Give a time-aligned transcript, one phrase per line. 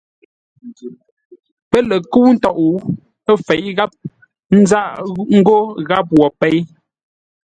[1.69, 2.57] Pə́ lə kə́u ntôʼ,
[3.31, 3.91] ə́ fěʼ gháp,
[4.51, 4.85] ə́ nzáʼ
[5.39, 6.59] ngó gháp wo péi.